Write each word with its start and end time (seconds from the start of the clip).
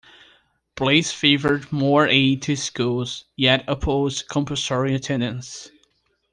Blease 0.73 1.11
favored 1.11 1.71
more 1.71 2.07
aid 2.07 2.41
to 2.41 2.55
schools, 2.55 3.25
yet 3.35 3.63
opposed 3.67 4.27
compulsory 4.27 4.95
attendance. 4.95 5.69